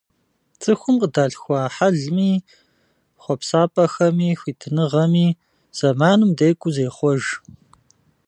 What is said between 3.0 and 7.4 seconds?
хъуэпсапӀэхэми, хуитыныгъэми зэманым декӏуу зехъуэж.